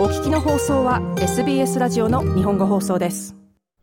[0.00, 3.36] お聞きの放送は SBS ラジオの日本語放送です。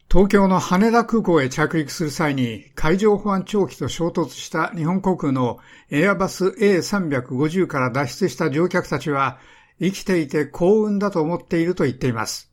[0.10, 5.60] 東京の羽田空港へ着陸する際に海上保安庁機と衝突した日本航空の
[5.92, 9.38] エアバス A350 から脱出した乗客たちは
[9.80, 12.52] 生きていて幸運だと思っていると言っています。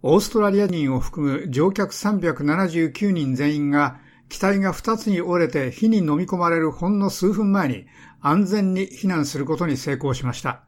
[0.00, 4.00] オーストラリア人を含む乗客379人全員が
[4.30, 7.84] 機体が2つに折れて火に飲み込まれるほんの数分前に
[8.22, 10.64] 安全に避難することに成功しました。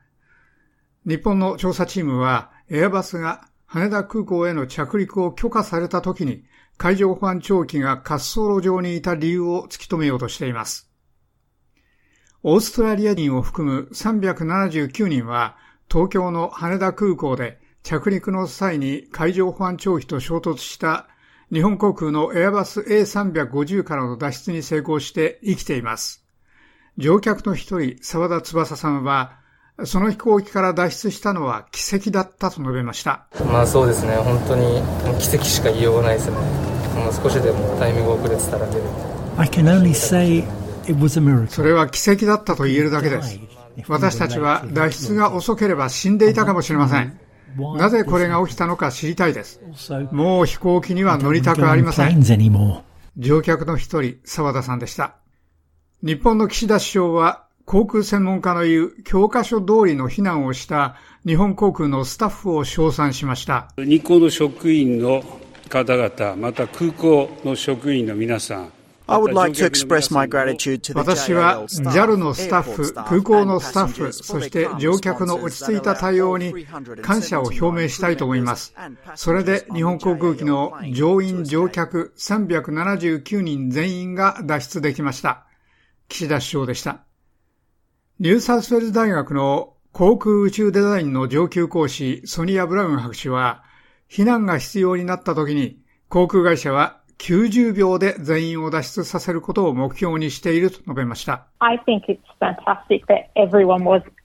[1.07, 6.45] 日本の調査チームは、エアバスが羽田空港への着陸を許可された時に、
[6.77, 10.91] 海上保安庁機が滑走路上にいた理由を突き止めようとしています。
[12.45, 15.57] オーストラリア人を含む379人は、
[15.91, 21.09] 東京の羽田空港で着陸の際に海上保安庁機と衝突した
[21.53, 26.25] 日本航空のエアバス A350 からの脱出に成功して生きています。
[26.97, 29.42] 乗客の一人、沢田翼さんは、
[29.85, 33.27] その飛行機から脱出したのは奇跡だったと述べました。
[33.51, 34.83] まあそうですね、本当に
[35.19, 36.37] 奇跡しか言いようがないですね。
[36.37, 38.83] もう少しでもタイミング遅れてたら出る。
[39.39, 41.49] I can only say it was a miracle.
[41.49, 43.41] それは奇跡だったと言えるだけです。
[43.89, 47.19] 私たちは脱出が遅ければ死んでいたかもしれません。
[47.79, 49.61] なぜこれが起きたのか知りたいです。
[50.11, 52.23] もう飛行機には乗りたくありません。
[53.17, 55.17] 乗客の一人、沢田さんでした。
[56.03, 63.73] 日本の岸田首相は航空専門家の言う教科書通りの避難をした日本航空のスタッフを称賛しました。
[63.79, 65.25] 日航の職員の
[65.71, 68.71] 方々、また空港の職員の皆さん、
[69.07, 69.25] 私
[71.33, 76.67] は JAL のスタッフ、空港のスタッフ、そして乗客の落ち着いた対応に
[77.01, 78.75] 感謝を表明したいと思います。
[79.15, 85.47] それで日本航空機の乗員乗客379人全員が脱出できました。
[86.11, 87.01] 岸田首相でした。
[88.23, 93.65] ニューサウスウェルズ大学の航空宇宙デザインの上級講師ソニア・ブラウン博士は、
[94.09, 101.49] 避難が必要になった時に航空会社は90秒で全員を脱出させることを目標にしていると述べました。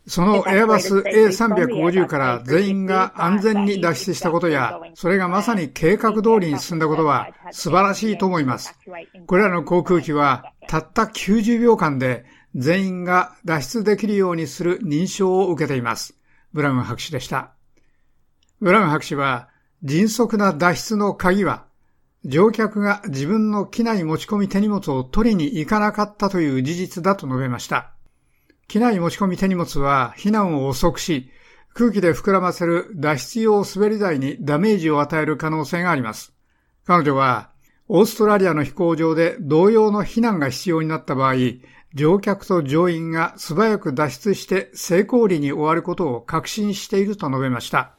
[0.06, 8.78] そのエアバス A350 から全員が安全に脱出したことや、それがまさに計画通りに進んだことは素晴らしいと思います。
[9.26, 12.26] これらの航空機はたった90秒間で
[12.58, 16.16] 全員が脱出できるようにする認証を受けています。
[16.54, 17.52] ブラウン博士でした。
[18.60, 19.50] ブラウン博士は、
[19.84, 21.66] 迅速な脱出の鍵は、
[22.26, 27.92] 乗客が自分の機内持ち込み手荷物を取りに行かなかったという事実だと述べました。
[28.68, 31.30] 機内持ち込み手荷物は避難を遅くし、
[31.76, 36.34] 空気で膨らませる脱出用滑り台にダメージを与える可能性があります。
[36.88, 37.52] 彼女は、
[37.88, 41.36] オーストラリアの飛行場で同様の避難が必要になった場合、
[41.94, 47.94] 乗客と乗員が素早く脱出して成功裏に終わることを確信していると述べました。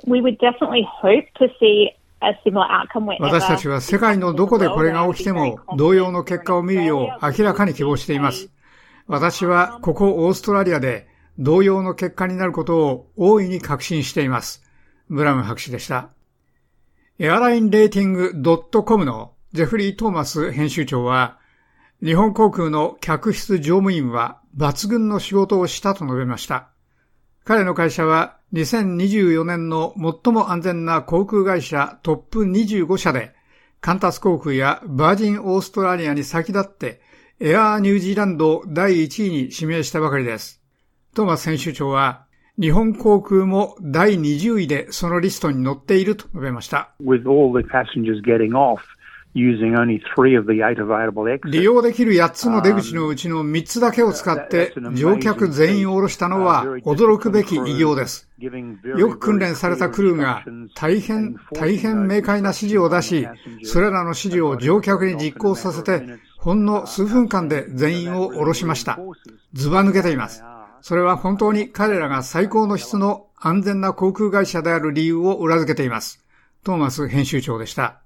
[3.21, 8.51] 私たちは世界のどこでこれが起きても同様の結果を見るよう明らかに希望しています。
[9.07, 14.65] 私はここオーストラリアで同様の結果になることを大いに確信しています。
[15.09, 16.11] ブラウン博士でした。
[17.19, 21.38] エアラインレーティング .com のジェフリー・トーマス編集長は、
[22.01, 26.69] 日本航空の客室乗務員は抜群の仕事をしたと述べました。
[27.43, 33.35] 彼の会社は2024年の最も安全な航空会社トップ25社で、
[33.81, 37.01] カンタス航空やバージンオーストラリアに先立って
[37.41, 40.63] エアーニュージーランドを第1位に指名したばかりです。
[41.17, 42.27] トーマス編集長は、
[42.61, 46.95] 日本航空も第20位でそのリストに載っていると述べました。
[51.45, 58.29] 利用できる8つの出口のうちの3つだけを使って乗客全員を降ろしたのは驚くべき偉業です。
[58.39, 60.45] よく訓練されたクルーが
[60.75, 63.29] 大変、大変明快な指示を出し、
[63.65, 66.03] それらの指示を乗客に実行させて、
[66.39, 68.99] ほんの数分間で全員を降ろしました。
[69.55, 70.43] ずば抜けています。
[70.81, 76.25] それは本当に彼らが最高の質の安全な航空会社である理由を裏付けています。
[76.65, 78.01] トーマス編集長でした。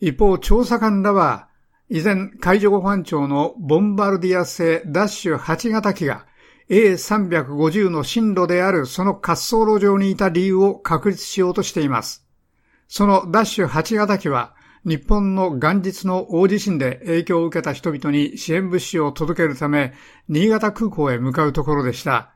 [0.00, 1.48] 一方、調査官らは、
[1.88, 6.26] 以前、海上保安庁のボンバルディア製ダッシュ8型機が
[6.70, 12.26] A350 の進路であるその滑走路上にいた理由を確立しようとしています。
[12.88, 14.54] そのダッシュ8型機は、
[14.84, 19.94] 日本の元日の大地震で影響を受けた人々に支援物資を届けるため、
[20.28, 22.32] 新潟空港へ向かうところでした。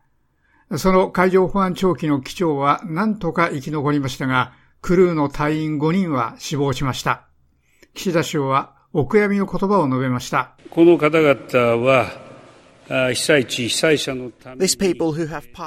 [0.76, 7.27] その海上保安庁機の機長は何とか生き残りましたが、クルーの隊員5人は死亡しました。
[7.98, 10.52] 岸田首相はお悔やみの言葉を述べました。
[10.70, 12.06] この方々は、
[12.88, 14.94] 被災地、被災者のために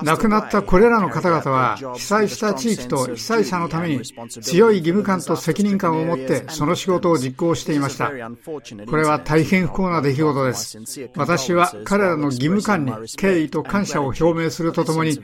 [0.04, 4.01] 亡くなったこれらの方々は、被災した地域と被災者のために
[4.42, 8.10] 強い義務感と責任感を持ってその仕事を実行していました。
[8.10, 10.80] これは大変不幸な出来事です。
[11.18, 15.19] 私は彼らの義務感に敬意と感謝を表明するとともに、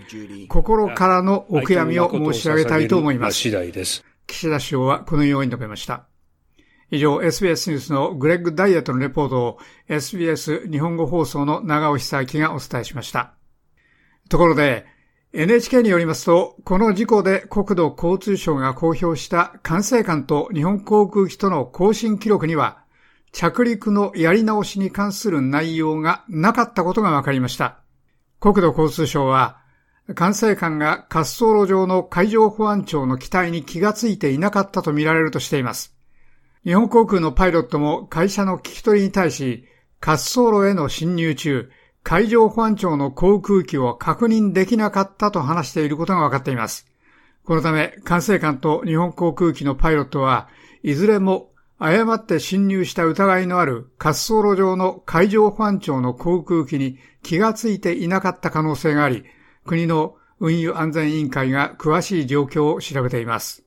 [0.49, 3.37] 心からのお悔やみを申し上げたいと思います。
[3.39, 3.51] 岸
[4.51, 6.03] 田首相はこのように述べました。
[6.89, 13.33] 以上、SBS ニュースのグレッグ・ダイエットのレポートを SBS 日本語放送の長尾久明がお伝えしました。
[14.29, 14.85] ところで、
[15.33, 22.79] NHK によりますと、この事故で国土交通省が公表した管制官と日本航空機との更新記録には、
[23.33, 27.79] 着陸のやり直しに関する内容がなかったことが分かりました。
[28.39, 29.57] 国土交通省は、
[30.15, 35.96] 管制官が滑走路上の海上保安庁の機体に気がついていなかったとみられるとしています。
[36.67, 39.63] 日本航空のパイロットも会社の聞き取りに対し、
[40.05, 41.71] 滑走路への侵入中、
[42.03, 46.85] 海上保安庁の航空機を確認できなかったと話していることが分かっています。
[47.45, 50.49] このため、管制官と日本航空機のパイロットは、
[50.83, 59.23] いずれも誤って侵入した疑いのある滑走路上の海上保安庁の航空機に気がついていなかった可能性があり、
[59.65, 63.66] 国の運輸安全委員会が詳しい状況を調べています。